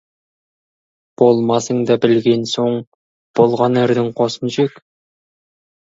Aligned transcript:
Болмасыңды 1.23 1.97
білген 2.07 2.47
соң, 2.53 2.79
болған 3.41 3.81
ердің 3.83 4.11
қосын 4.23 4.55
жек. 4.57 4.85